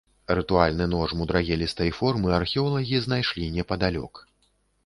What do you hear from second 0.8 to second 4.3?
нож мудрагелістай формы археолагі знайшлі непадалёк.